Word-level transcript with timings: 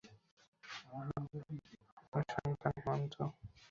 আমার 1.99 2.23
সন্তান 2.33 2.73
হেমন্ত। 2.77 3.15